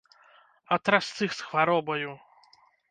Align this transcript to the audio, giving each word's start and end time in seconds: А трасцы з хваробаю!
А 0.75 0.81
трасцы 0.89 1.21
з 1.21 1.31
хваробаю! 1.47 2.11